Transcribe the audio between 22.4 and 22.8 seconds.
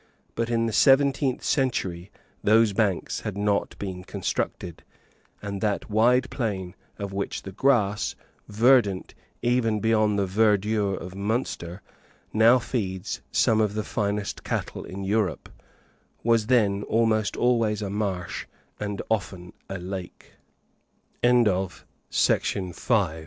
known